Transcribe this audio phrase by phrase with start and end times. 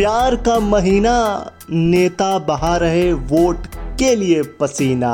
[0.00, 1.12] प्यार का महीना
[1.70, 3.66] नेता बहा रहे वोट
[3.98, 5.12] के लिए पसीना।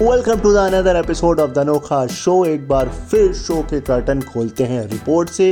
[0.00, 4.20] Welcome to the another episode of the अनोखा शो एक बार फिर शो के कर्टन
[4.22, 5.48] खोलते हैं रिपोर्ट से,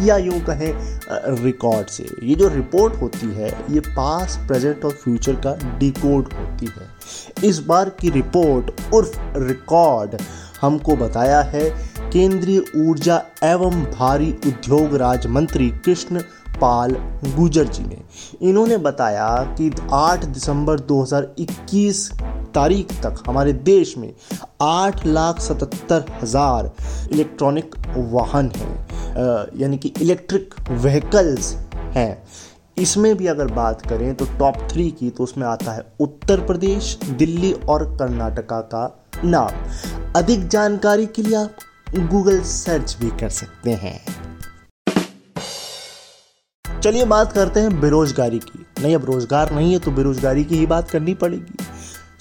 [0.00, 5.34] या यूँ कहें रिकॉर्ड से। ये जो रिपोर्ट होती है, ये पास प्रेजेंट और फ्यूचर
[5.46, 10.16] का डिकोड होती है। इस बार की रिपोर्ट उर्फ़ रिकॉर्ड
[10.60, 11.68] हमको बताया है
[12.12, 16.22] केंद्रीय ऊर्जा एवं भारी उद्योग राज्य मंत्री कृष्ण
[16.60, 17.98] पाल गुजर जी ने।
[18.42, 22.08] इन्होंने बताया कि 8 दिसंबर 2021
[22.54, 24.12] तारीख तक हमारे देश में
[24.62, 26.70] आठ लाख सतहत्तर हज़ार
[27.12, 31.54] इलेक्ट्रॉनिक वाहन हैं यानी कि इलेक्ट्रिक व्हीकल्स
[31.94, 32.22] हैं।
[32.78, 36.98] इसमें भी अगर बात करें तो टॉप थ्री की तो उसमें आता है उत्तर प्रदेश,
[37.08, 38.86] दिल्ली और कर्नाटका का
[39.24, 41.56] नाम। अधिक जानकारी के लिए आप
[42.10, 43.98] गूगल सर्च भी कर सकते हैं।
[46.80, 50.66] चलिए बात करते हैं बेरोजगारी की। नहीं, अब रोज़गार नहीं है तो बेरोजगारी की ही
[50.66, 51.61] बात करनी पड़ेगी।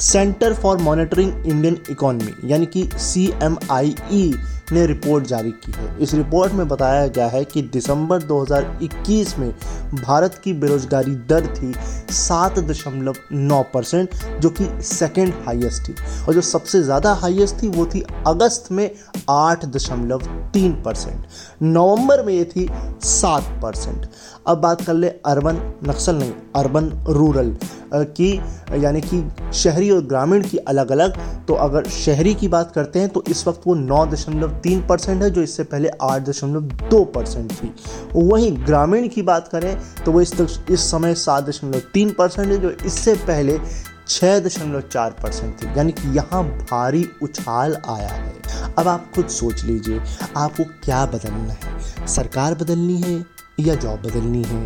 [0.02, 4.33] Centre for Monitoring Indian Economy यानी कि सी एम आई ई
[4.71, 9.49] ने रिपोर्ट जारी की है। इस रिपोर्ट में बताया गया है कि दिसंबर 2021 में
[9.95, 11.73] भारत की बेरोजगारी दर थी
[12.11, 15.95] सात दशमलव नौ परसेंट, जो कि सेकेंड हाईएस्ट थी।
[16.27, 18.89] और जो सबसे ज़्यादा हाईएस्ट थी, वो थी अगस्त में
[19.30, 20.21] आठ दशमलव
[20.53, 21.25] तीन परसेंट।
[21.63, 22.67] नवंबर में ये थी
[23.03, 24.08] सात परसेंट।
[24.47, 27.55] अब बात कर ले अर्बन, नक्सल नहीं, अर्बन रूरल
[27.93, 28.33] की,
[28.75, 33.09] यानी कि शहरी और ग्रामीण की अलग अलग तो अगर शहरी की बात करते हैं
[33.09, 37.03] तो इस वक्त वो नौ दशमलव तीन परसेंट है, जो इससे पहले आठ दशमलव दो
[37.06, 37.73] परसेंट थी।
[38.16, 39.75] वहीं ग्रामीण की बात करें
[40.06, 40.33] तो वो इस
[40.70, 43.59] इस समय सात दशमलव तीन परसेंट है, जो इससे पहले
[44.08, 48.33] छः दशमलव चार परसेंट थी। यानी कि यहाँ भारी उछाल आया है।
[48.77, 49.99] अब आप खुद सोच लीजिए,
[50.38, 52.08] आपको क्या बदलना है?
[52.08, 53.23] सरकार बदलनी है
[53.60, 54.65] या जॉब बदलनी है?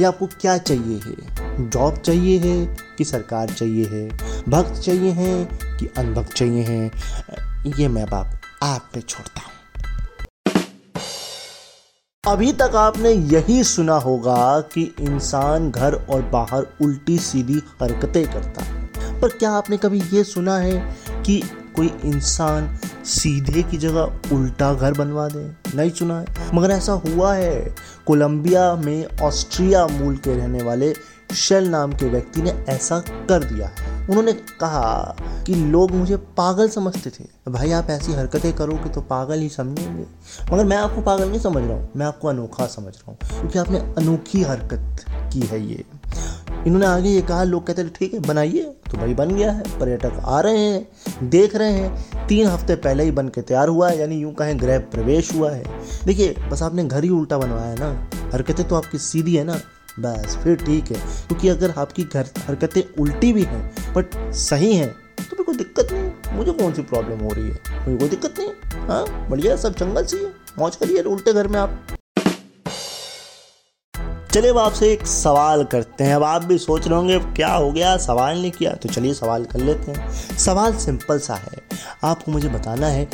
[0.00, 1.42] या आपको क्या चाहिए है?
[1.70, 4.08] जॉब चाहिए है कि सरकार चाहिए है?
[4.48, 6.90] भक्त चाहिए हैं कि अनभक्त चाहिए हैं?
[7.66, 9.48] ये मैं बाप आप पे छोड़ता हूँ।
[12.26, 18.64] अभी तक आपने यही सुना होगा कि इंसान घर और बाहर उल्टी सीधी हरकतें करता
[18.64, 18.82] है।
[19.20, 21.42] पर क्या आपने कभी ये सुना है कि
[21.76, 25.61] कोई इंसान सीधे की जगह उल्टा घर बनवा दे?
[25.74, 27.74] नहीं सुना है। मगर ऐसा हुआ है।
[28.06, 30.92] कोलंबिया में ऑस्ट्रिया मूल के रहने वाले
[31.34, 33.70] शेल नाम के व्यक्ति ने ऐसा कर दिया
[34.10, 35.16] उन्होंने कहा
[35.46, 40.04] कि लोग मुझे पागल समझते थे। भाई, आप ऐसी हरकतें करोगे तो पागल ही समझेंगे।
[40.52, 43.58] मगर मैं आपको पागल नहीं समझ रहा हूँ, मैं आपको अनोखा समझ रहा हूँ, क्योंकि
[43.58, 45.84] आपने अनोखी हरकत की है ये।
[46.66, 49.62] इन्होंने आगे ये कहा, लोग कहते थे, ठीक है, बनाइए। तो भाई बन गया है,
[49.78, 53.88] पर्यटक आ रहे हैं, देख रहे हैं। तीन हफ़्ते पहले ही बन के तैयार हुआ
[53.90, 55.64] है, यानी यूँ कहें गृह प्रवेश हुआ है।
[56.06, 59.60] देखिए, बस आपने घर ही उल्टा बनवाया है ना, हरकतें तो आपकी सीधी है ना,
[60.00, 60.98] बस फिर ठीक है,
[61.28, 64.88] क्योंकि अगर आपकी घर, हरकतें उल्टी भी हैं बट सही हैं
[65.18, 67.84] तो फिर कोई दिक्कत नहीं, मुझे कौन सी प्रॉब्लम हो रही है?
[67.84, 71.58] कोई कोई दिक्कत नहीं हाँ बढ़िया, सब जंगल सी है, मौज करिए उल्टे घर में
[71.60, 71.96] आप।
[74.32, 77.70] चलिए अब आपसे एक सवाल करते हैं। अब आप भी सोच रहे होंगे क्या हो
[77.72, 77.96] गया?
[77.96, 81.58] सवाल नहीं किया तो चलिए सवाल कर लेते हैं। सवाल सिंपल सा है।
[82.04, 83.04] आपको मुझे बताना है,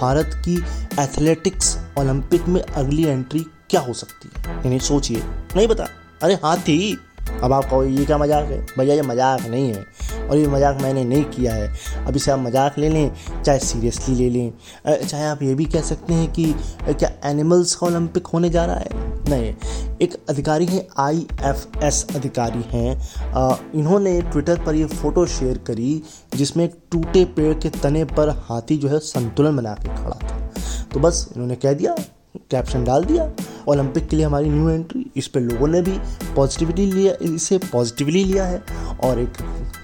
[0.00, 0.54] भारत की
[1.00, 4.56] एथलेटिक्स ओलंपिक में अगली एंट्री क्या हो सकती है?
[4.56, 5.22] यानी सोचिए।
[5.56, 5.88] नहीं बता
[6.22, 6.98] अरे हाथी
[7.42, 8.60] अब आप कहो ये क्या मज़ाक है?
[8.78, 9.84] भैया, ये मज़ाक नहीं है।
[10.20, 11.68] और ये मज़ाक मैंने नहीं किया है।
[12.06, 13.10] अब इसे आप मज़ाक ले लें,
[13.44, 16.54] चाहे सीरियसली ले लें चाहे आप ये भी कह सकते हैं कि
[16.88, 19.08] क्या एनिमल्स का ओलंपिक होने जा रहा है?
[19.30, 19.54] नहीं।
[20.02, 26.02] एक अधिकारी हैं आई एफ़ एस अधिकारी हैं। इन्होंने ट्विटर पर ये फ़ोटो शेयर करी,
[26.36, 30.38] जिसमें एक टूटे पेड़ के तने पर हाथी जो है संतुलन बना के खड़ा था।
[30.92, 31.94] तो बस, इन्होंने कह दिया
[32.50, 33.30] कैप्शन डाल दिया।
[33.68, 35.98] ओलंपिक के लिए हमारी न्यू एंट्री इस पर लोगों ने भी
[36.36, 38.62] पॉजिटिविटी लिया, इसे पॉजिटिवली लिया है।
[39.04, 39.32] और एक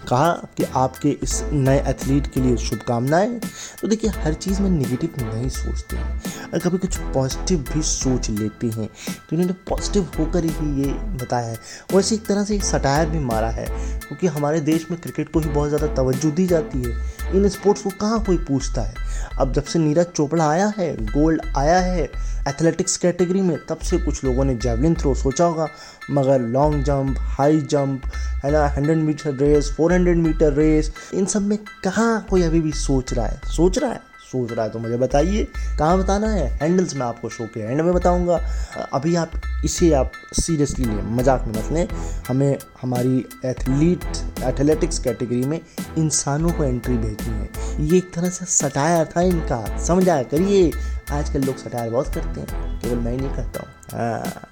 [0.09, 3.41] कहा कि आपके इस नए एथलीट के लिए शुभकामनाएँ।
[3.81, 6.23] तो देखिए, हर चीज़ में निगेटिव नहीं सोचते हैं।
[6.53, 8.87] और कभी कुछ पॉजिटिव भी सोच लेते हैं।
[9.31, 11.59] तो इन्होंने पॉजिटिव होकर ही ये बताया है।
[11.95, 13.67] वैसे एक तरह से सटायर भी मारा है।
[14.01, 16.91] क्योंकि हमारे देश में क्रिकेट को ही बहुत ज़्यादा तवज्जो दी जाती है।
[17.35, 19.06] इन स्पोर्ट्स को कहाँ कोई पूछता है?
[19.39, 22.05] अब जब से नीरज चोपड़ा आया है, गोल्ड आया है
[22.49, 25.69] एथलेटिक्स कैटेगरी में, तब से कुछ लोगों ने जेवलिन थ्रो सोचा होगा।
[26.11, 28.03] मगर लॉन्ग जंप हाई जंप
[28.45, 32.61] है ना hundred meter race four hundred meter race इन सब में कहाँ कोई अभी
[32.61, 33.41] भी सोच रहा है?
[33.47, 34.16] सोच रहा है?
[34.27, 35.45] सोच रहा है तो मुझे बताइए।
[35.79, 36.49] कहाँ बताना है?
[36.59, 38.41] हैंडल्स मैं आपको शो के एंड में बताऊँगा।
[38.93, 41.89] अभी आप इसे आप सीरियसली लें मज़ाक में मत लें।
[42.29, 44.05] हमें, हमारी एथलीट
[44.45, 45.61] एथलेटिक्स कैटेगरी में
[45.99, 50.71] इंसानों को एंट्री भेजनी है। ये एक तरह से सटायर था इनका। समझाया, करिए।
[51.13, 54.49] आजकल लोग सटायर बहुत करते हैं। केवल मैं ही नहीं करता हूँ। हाँ।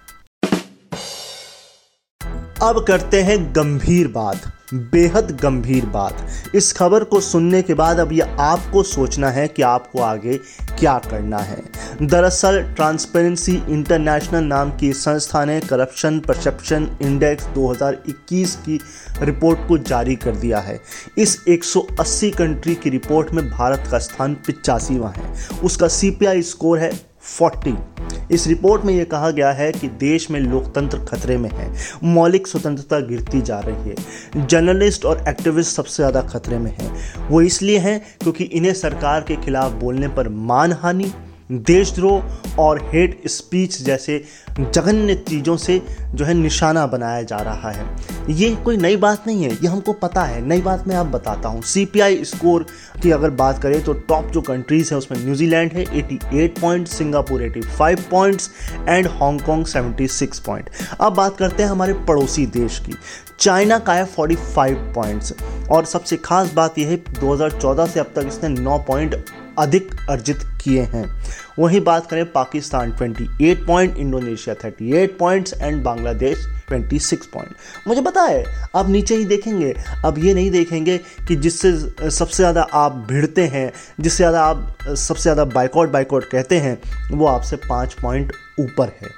[2.64, 4.42] अब करते हैं गंभीर बात,
[4.74, 9.62] बेहद गंभीर बात। इस खबर को सुनने के बाद अब यह आपको सोचना है कि
[9.62, 10.36] आपको आगे
[10.78, 11.62] क्या करना है।
[12.02, 18.80] दरअसल ट्रांसपेरेंसी इंटरनेशनल नाम की संस्था ने करप्शन परसेप्शन इंडेक्स 2021 की
[19.22, 20.80] रिपोर्ट को जारी कर दिया है।
[21.18, 25.32] इस 180 कंट्री की रिपोर्ट में भारत का स्थान पिचासीवा है।
[25.64, 30.38] उसका सीपीआई स्कोर है 40 इस रिपोर्ट में यह कहा गया है कि देश में
[30.40, 31.72] लोकतंत्र खतरे में है,
[32.04, 37.40] मौलिक स्वतंत्रता गिरती जा रही है, जर्नलिस्ट और एक्टिविस्ट सबसे ज़्यादा खतरे में हैं। वो
[37.42, 41.12] इसलिए हैं क्योंकि इन्हें सरकार के खिलाफ बोलने पर मानहानि
[41.50, 44.22] देशद्रोह और हेट स्पीच जैसे
[44.60, 45.80] जघन्य चीज़ों से
[46.14, 47.86] जो है निशाना बनाया जा रहा है।
[48.30, 51.48] ये कोई नई बात नहीं है, ये हमको पता है। नई बात मैं आप बताता
[51.48, 52.66] हूँ। CPI स्कोर
[53.02, 57.42] की अगर बात करें तो टॉप जो कंट्रीज़ है उसमें न्यूजीलैंड है 88 point Singapore
[57.42, 58.50] 85 points
[58.88, 60.70] and Hong Kong 76 point
[61.00, 62.94] अब बात करते हैं हमारे पड़ोसी देश की।
[63.40, 65.34] चाइना का है 45 पॉइंट्स
[65.70, 69.24] और सबसे खास बात यह है 2014 से अब तक इसने 9 पॉइंट
[69.58, 71.04] अधिक अर्जित किए हैं।
[71.58, 78.22] वहीं बात करें Pakistan 28 point Indonesia 38 points and Bangladesh 26 point मुझे पता
[78.22, 78.44] है,
[78.76, 79.74] आप नीचे ही देखेंगे।
[80.04, 80.96] अब ये नहीं देखेंगे
[81.28, 81.72] कि जिससे,
[82.10, 86.78] सबसे ज़्यादा आप भिड़ते हैं, जिससे ज़्यादा आप, सबसे ज़्यादा बाइकआउट बाइकआउट कहते हैं,
[87.10, 89.08] वो आपसे पाँच पॉइंट ऊपर है।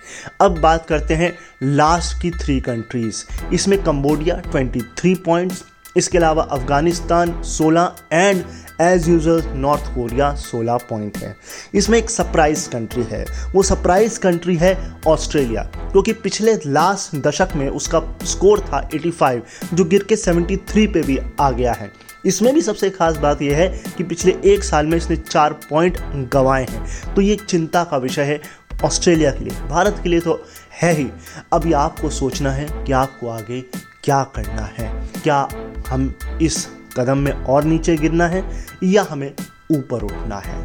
[0.41, 3.25] अब बात करते हैं लास्ट की थ्री कंट्रीज़
[3.55, 5.65] इसमें कंबोडिया 23 पॉइंट्स
[5.97, 8.45] इसके अलावा Afghanistan 16 and
[8.81, 11.35] as usual North Korea 16 point है।
[11.75, 14.77] इसमें एक सरप्राइज़ कंट्री है। वो सरप्राइज़ कंट्री है
[15.07, 19.41] ऑस्ट्रेलिया क्योंकि पिछले लास्ट दशक में उसका स्कोर था 85
[19.75, 21.91] जो गिर के 73 पे भी आ गया है।
[22.27, 25.99] इसमें भी सबसे खास बात यह है कि पिछले एक साल में इसने चार पॉइंट
[26.33, 28.41] गंवाए हैं। तो ये चिंता का विषय है
[28.85, 30.43] ऑस्ट्रेलिया के लिए। भारत के लिए तो
[30.83, 31.07] है ही।
[31.53, 33.61] अभी आपको सोचना है कि आपको आगे
[34.05, 34.89] क्या करना है,
[35.25, 35.49] क्या
[35.89, 36.13] हम
[36.43, 36.67] इस
[36.97, 38.43] कदम में और नीचे गिरना है
[38.85, 39.33] या हमें
[39.73, 40.65] ऊपर उठना है।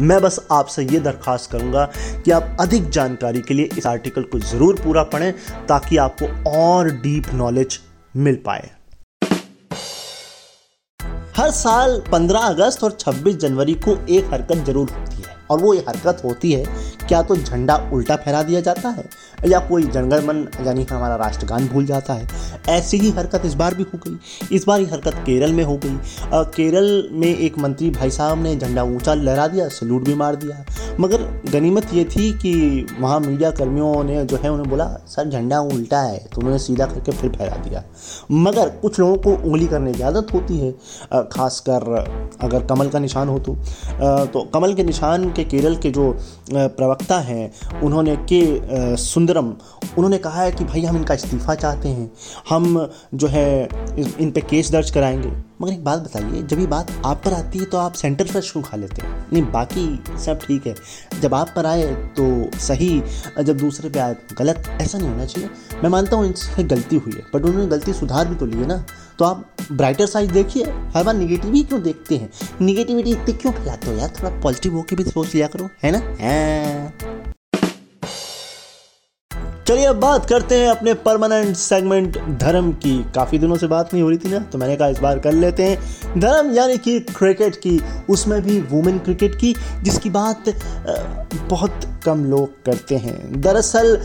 [0.00, 1.84] मैं बस आपसे ये दरख्वास्त करूँगा
[2.24, 5.32] कि आप अधिक जानकारी के लिए इस आर्टिकल को ज़रूर पूरा पढ़ें
[5.66, 7.78] ताकि आपको और डीप नॉलेज
[8.16, 8.70] मिल पाए।
[11.36, 15.13] हर साल 15 अगस्त और 26 जनवरी को एक हरकत ज़रूर होती
[15.50, 16.64] और वो ये हरकत होती है,
[17.08, 19.04] क्या तो झंडा उल्टा फहरा दिया जाता है,
[19.46, 22.28] या कोई जनगण मन, यानी हमारा राष्ट्रगान भूल जाता है?
[22.70, 25.76] ऐसी ही हरकत इस बार भी हो गई। इस बार ये हरकत केरल में हो
[25.76, 25.98] गई।
[26.56, 30.64] केरल में एक मंत्री भाई साहब ने झंडा ऊँचा लहरा दिया सल्यूट भी मार दिया।
[31.00, 35.60] मगर गनीमत ये थी कि वहाँ मीडिया कर्मियों ने जो है, उन्हें बोला, सर, झंडा
[35.60, 37.82] उल्टा है। तो उन्होंने सीधा करके फिर फहरा दिया।
[38.32, 40.72] मगर कुछ लोगों को उंगली करने की आदत होती है
[41.32, 42.04] खासकर
[42.40, 43.54] अगर कमल का निशान हो तो।
[44.26, 46.10] तो कमल के निशान के केरल के जो
[46.50, 49.54] प्रवक्ता हैं, उन्होंने के सुंदरम,
[49.96, 52.10] उन्होंने कहा है कि भाई हम इनका इस्तीफ़ा चाहते हैं,
[52.48, 55.32] हम जो है इन पे केस दर्ज कराएँगे।
[55.62, 58.40] मगर एक बात बताइए, जब ये बात आप पर आती है तो आप सेंटर पर
[58.42, 60.74] क्यों खा लेते हैं। नहीं, बाकी सब ठीक है।
[61.20, 61.86] जब आप पर आए
[62.18, 63.02] तो सही,
[63.40, 65.48] जब दूसरे पे आए, गलत, ऐसा नहीं होना चाहिए।
[65.82, 68.66] मैं मानता हूँ इनसे गलती हुई है, बट उन्होंने गलती सुधार भी तो ली है
[68.66, 68.84] ना।
[69.18, 72.30] तो आप ब्राइटर साइड देखिए। हर बार निगेटिव ही क्यों देखते हैं?
[72.60, 74.12] निगेटिविटी इतनी क्यों फैलाते हो यार?
[74.18, 75.98] थोड़ा पॉजिटिव होकर भी सोच लिया करो, है ना?
[76.20, 77.22] है।
[79.66, 84.02] चलिए अब बात करते हैं अपने परमानेंट सेगमेंट धर्म की। काफ़ी दिनों से बात नहीं
[84.02, 86.98] हो रही थी ना तो मैंने कहा इस बार कर लेते हैं। धर्म यानी कि
[87.00, 87.80] क्रिकेट की,
[88.10, 90.54] उसमें भी वुमेन क्रिकेट की, जिसकी बात
[91.48, 93.96] बहुत कम लोग करते हैं। दरअसल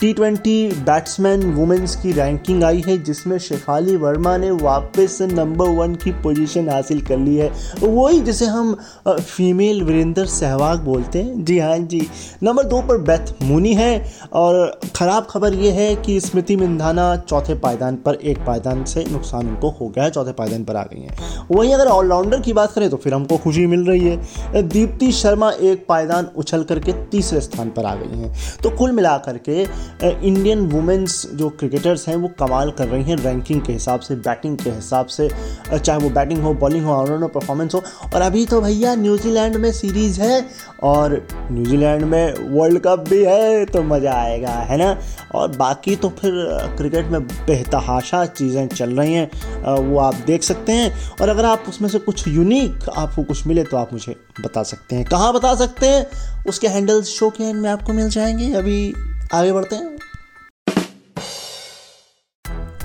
[0.00, 5.94] टी ट्वेंटी बैट्समैन वुमेन्स की रैंकिंग आई है, जिसमें शेफाली वर्मा ने वापस नंबर वन
[5.94, 7.50] की पोजीशन हासिल कर ली है।
[7.80, 8.74] वही जिसे हम
[9.08, 12.06] फीमेल वीरेंद्र सहवाग बोलते हैं। जी हाँ जी
[12.42, 13.92] नंबर दो पर बेथ मुनी है
[14.34, 19.48] और ख़राब खबर यह है कि स्मृति मिंधाना चौथे पायदान पर, एक पायदान से नुकसान
[19.48, 22.72] उनको हो गया है, चौथे पायदान पर आ गई हैं। वहीं अगर ऑलराउंडर की बात
[22.72, 27.40] करें तो फिर हमको खुशी मिल रही है। दीप्ति शर्मा एक पायदान उछल करके तीसरे
[27.40, 29.62] स्थान पर आ गई हैं। तो कुल मिलाकर के
[30.02, 34.56] इंडियन वुमेंस जो क्रिकेटर्स हैं, वो कमाल कर रही हैं रैंकिंग के हिसाब से बैटिंग
[34.58, 35.28] के हिसाब से।
[35.70, 37.82] चाहे वो बैटिंग हो बॉलिंग हो ऑलराउंडर परफॉर्मेंस हो।
[38.14, 40.44] और अभी तो भैया न्यूजीलैंड में सीरीज़ है
[40.82, 41.14] और
[41.52, 44.96] न्यूजीलैंड में वर्ल्ड कप भी है तो मज़ा आएगा, है ना?
[45.34, 46.32] और बाकी तो फिर
[46.76, 51.64] क्रिकेट में बेतहाशा चीज़ें चल रही हैं वो आप देख सकते हैं। और अगर आप
[51.68, 55.54] उसमें से कुछ यूनिक आपको कुछ मिले तो आप मुझे बता सकते हैं। कहाँ बता
[55.54, 56.06] सकते हैं?
[56.48, 58.92] उसके हैंडल्स शो के एंड में आपको मिल जाएँगे। अभी
[59.34, 59.98] आगे बढ़ते हैं।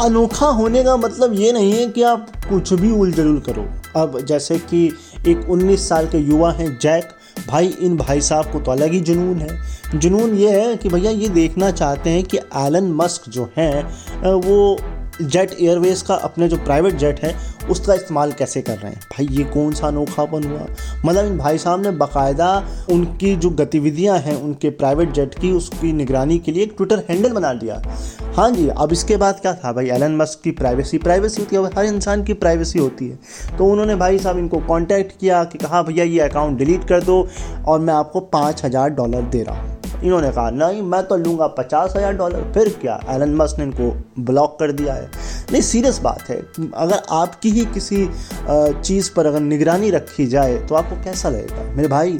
[0.01, 4.19] अनोखा होने का मतलब ये नहीं है कि आप कुछ भी उल जलूल करो। अब
[4.21, 4.85] जैसे कि
[5.27, 7.09] एक 19 साल के युवा हैं जैक।
[7.47, 9.57] भाई, इन भाई साहब को तो अलग ही जुनून है।
[9.93, 13.83] जुनून ये है कि भैया ये देखना चाहते हैं कि एलन मस्क जो हैं
[14.41, 14.77] वो
[15.21, 17.33] जेट एयरवेज का अपने जो प्राइवेट जेट है,
[17.69, 18.99] उसका इस्तेमाल कैसे कर रहे हैं?
[19.11, 20.65] भाई ये कौन सा अनोखापन हुआ?
[21.05, 22.47] मतलब इन भाई साहब ने बाकायदा
[22.91, 27.33] उनकी जो गतिविधियाँ हैं, उनके प्राइवेट जेट की, उसकी निगरानी के लिए एक ट्विटर हैंडल
[27.33, 27.81] बना दिया
[28.35, 29.71] हाँ जी, अब इसके बाद क्या था?
[29.73, 33.65] भाई एलन मस्क की प्राइवेसी प्राइवेसी होती है हर इंसान की प्राइवेसी होती है। तो
[33.65, 37.27] उन्होंने भाई साहब इनको कॉन्टैक्ट किया कि कहा, भैया ये अकाउंट डिलीट कर दो
[37.67, 39.74] और मैं आपको पाँच हज़ार डॉलर दे रहा हूँ।
[40.05, 42.99] इन्होंने कहा, नहीं, मैं तो लूँगा पचास हज़ार डॉलर। फिर क्या?
[43.09, 45.09] एलन मस्क ने इनको ब्लॉक कर दिया है।
[45.51, 46.37] नहीं, सीरियस बात है।
[46.75, 48.07] अगर आपकी ही किसी
[48.49, 51.63] चीज़ पर अगर निगरानी रखी जाए तो आपको कैसा लगेगा?
[51.75, 52.17] मेरे भाई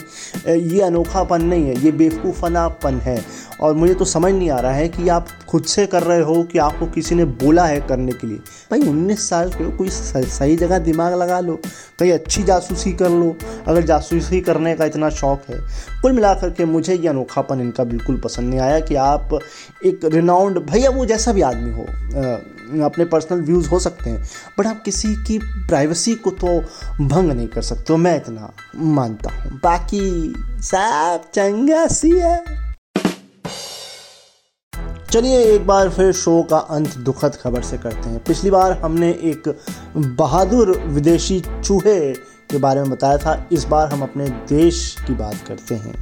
[0.48, 3.18] ये अनोखापन नहीं है, ये बेवकूफ़नापन है।
[3.62, 6.44] और मुझे तो समझ नहीं आ रहा है कि आप खुद से कर रहे हो
[6.44, 8.38] कि आपको किसी ने बोला है करने के लिए।
[8.72, 11.60] भाई, उन्नीस साल के हो, कोई सही जगह दिमाग लगा लो।
[12.00, 13.36] कहीं अच्छी जासूसी कर लो।
[13.68, 15.60] अगर जासूसी करने का इतना शौक है,
[16.02, 19.40] कुल मिलाकर के मुझे ये अनोखापन इनका बिल्कुल पसंद नहीं आया कि आप
[19.86, 21.86] एक रिनाउंड भैया, वो जैसा भी आदमी हो
[22.86, 24.24] अपने पर्सनल व्यूज़ हो सकते हैं
[24.60, 26.60] बट आप किसी की प्राइवेसी को तो
[27.06, 32.65] भंग नहीं कर सकते हो। मैं इतना मानता हूँ। बाकी सब चंगा सी है।
[35.16, 39.10] चलिए एक बार फिर शो का अंत दुखद खबर से करते हैं। पिछली बार हमने
[39.24, 39.48] एक
[40.20, 42.00] बहादुर विदेशी चूहे
[42.52, 45.94] के बारे में बताया था। इस बार हम अपने देश की बात करते हैं।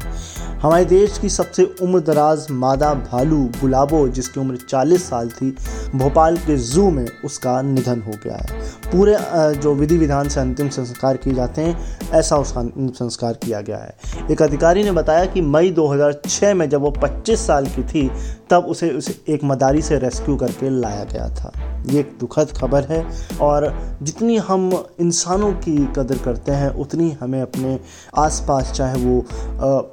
[0.62, 5.50] हमारे देश की सबसे उम्र दराज मादा भालू गुलाबो जिसकी उम्र 40 साल थी,
[5.96, 9.18] भोपाल के जू में उसका निधन हो गया है। पूरे
[9.54, 13.78] जो विधि विधान से अंतिम संस्कार किए जाते हैं, ऐसा उसका अंतिम संस्कार किया गया
[13.78, 18.10] है। एक अधिकारी ने बताया कि मई 2006 में जब वो 25 साल की थी
[18.54, 21.52] तब उसे उसे एक मदारी से रेस्क्यू करके लाया गया था।
[21.88, 23.06] ये एक दुखद खबर है
[23.42, 23.66] और
[24.02, 27.80] जितनी हम इंसानों की कदर करते हैं, उतनी हमें अपने
[28.18, 29.26] आसपास, चाहे वो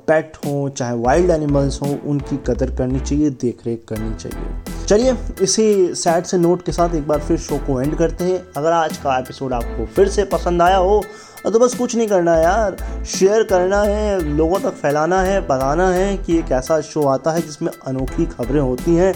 [0.09, 5.17] पेट हों, चाहे वाइल्ड एनिमल्स हों, उनकी कदर करनी चाहिए देख रेख करनी चाहिए। चलिए,
[5.43, 8.73] इसी सैड से नोट के साथ एक बार फिर शो को एंड करते हैं। अगर
[8.73, 11.03] आज का एपिसोड आपको फिर से पसंद आया हो
[11.43, 12.77] तो बस कुछ नहीं करना है यार।
[13.09, 17.41] शेयर करना है, लोगों तक फैलाना है, बताना है कि एक ऐसा शो आता है
[17.43, 19.13] जिसमें अनोखी खबरें होती हैं।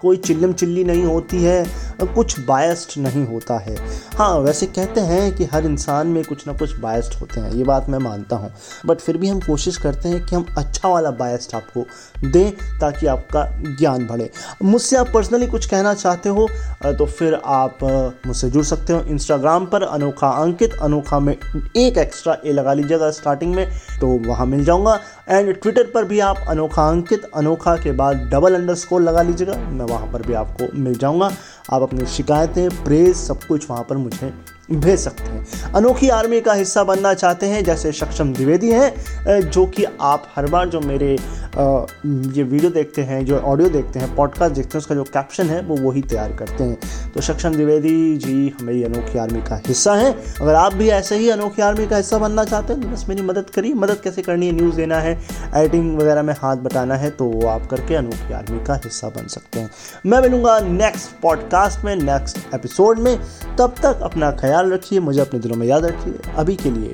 [0.00, 1.64] कोई चिल्लम चिल्ली नहीं होती है,
[2.04, 3.76] कुछ बायस्ड नहीं होता है।
[4.16, 7.64] हाँ वैसे कहते हैं कि हर इंसान में कुछ ना कुछ बायस्ड होते हैं, ये
[7.64, 8.52] बात मैं मानता हूँ।
[8.86, 11.84] बट फिर भी हम कोशिश करते हैं कि हम अच्छा वाला बायस्ड आपको
[12.24, 13.44] दें ताकि आपका
[13.78, 14.30] ज्ञान बढ़े।
[14.62, 16.48] मुझसे आप पर्सनली कुछ कहना चाहते हो
[16.88, 17.78] तो फिर आप
[18.26, 21.33] मुझसे जुड़ सकते हो। इंस्टाग्राम पर अनोखा अंकित, अनोखा में
[21.76, 23.66] एक एक्स्ट्रा ए लगा लीजिएगा स्टार्टिंग में
[24.00, 24.98] तो वहाँ मिल जाऊँगा।
[25.28, 29.84] एंड ट्विटर पर भी आप अनोखा अंकित अनोखा के बाद डबल अंडर लगा लीजिएगा। मैं
[29.84, 31.30] वहाँ पर भी आपको मिल जाऊँगा।
[31.70, 34.32] आप अपनी शिकायतें प्रेज सब कुछ वहाँ पर मुझे
[34.68, 39.64] भेज सकते हैं। अनोखी आर्मी का हिस्सा बनना चाहते हैं, जैसे सक्षम द्विवेदी हैं जो
[39.66, 44.54] कि आप हर बार जो मेरे ये वीडियो देखते हैं, जो ऑडियो देखते हैं, पॉडकास्ट
[44.54, 48.54] देखते हैं, उसका जो कैप्शन है, वो वही तैयार करते हैं। तो सक्षम द्विवेदी जी
[48.60, 52.18] हमारी अनोखी आर्मी का हिस्सा हैं। अगर आप भी ऐसे ही अनोखी आर्मी का हिस्सा
[52.18, 54.52] बनना चाहते हैं तो बस मेरी मदद करिए। मदद कैसे करनी है?
[54.52, 55.12] न्यूज़ देना है,
[55.54, 59.26] एडिटिंग वगैरह में हाथ बटाना है तो वो आप करके अनोखी आर्मी का हिस्सा बन
[59.28, 59.70] सकते हैं।
[60.06, 63.16] मैं मिलूँगा नेक्स्ट पॉडकास्ट में, नेक्स्ट एपिसोड में।
[63.58, 66.92] तब तक अपना ख्याल ख्याल रखिए मुझे अपने दिलों में याद रखिए। अभी के लिए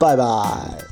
[0.00, 0.87] बाय बाय